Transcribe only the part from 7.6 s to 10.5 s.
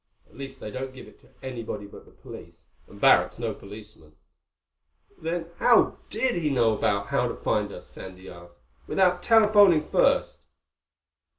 us," Sandy asked, "without telephoning first?"